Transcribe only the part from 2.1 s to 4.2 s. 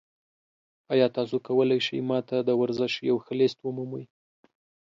ته د ورزش یو ښه لیست ومومئ؟